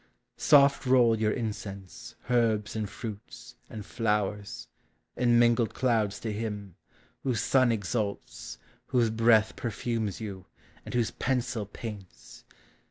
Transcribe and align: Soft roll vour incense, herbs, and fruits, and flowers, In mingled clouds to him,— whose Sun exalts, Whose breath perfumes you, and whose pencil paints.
Soft 0.37 0.87
roll 0.87 1.15
vour 1.15 1.29
incense, 1.29 2.15
herbs, 2.27 2.75
and 2.75 2.89
fruits, 2.89 3.53
and 3.69 3.85
flowers, 3.85 4.67
In 5.15 5.37
mingled 5.37 5.75
clouds 5.75 6.19
to 6.21 6.33
him,— 6.33 6.73
whose 7.21 7.41
Sun 7.41 7.71
exalts, 7.71 8.57
Whose 8.87 9.11
breath 9.11 9.55
perfumes 9.55 10.19
you, 10.19 10.47
and 10.87 10.95
whose 10.95 11.11
pencil 11.11 11.67
paints. 11.67 12.45